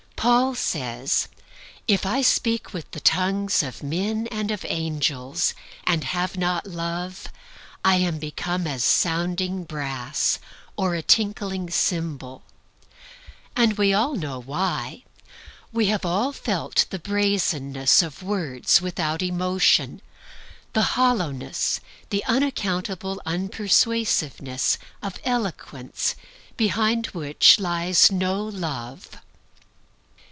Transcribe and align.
Paul 0.21 0.53
says, 0.53 1.29
"If 1.87 2.05
I 2.05 2.21
speak 2.21 2.73
with 2.75 2.91
the 2.91 2.99
tongues 2.99 3.63
of 3.63 3.81
men 3.81 4.27
and 4.27 4.51
of 4.51 4.63
angels, 4.69 5.55
and 5.83 6.03
have 6.03 6.37
not 6.37 6.67
love, 6.67 7.25
I 7.83 7.95
am 7.95 8.19
become 8.19 8.67
sounding 8.77 9.63
brass, 9.63 10.37
or 10.77 10.93
a 10.93 11.01
tinkling 11.01 11.71
cymbal." 11.71 12.43
We 13.75 13.95
all 13.95 14.13
know 14.13 14.39
why. 14.39 15.05
We 15.73 15.87
have 15.87 16.05
all 16.05 16.33
felt 16.33 16.85
the 16.91 16.99
brazenness 16.99 18.03
of 18.03 18.21
words 18.21 18.79
without 18.79 19.23
emotion, 19.23 20.03
the 20.73 20.83
hollowness, 20.93 21.79
the 22.11 22.23
unaccountable 22.25 23.19
unpersuasiveness, 23.25 24.77
of 25.01 25.17
eloquence 25.23 26.13
behind 26.57 27.07
which 27.07 27.57
lies 27.59 28.11
no 28.11 28.43
Love. 28.43 29.17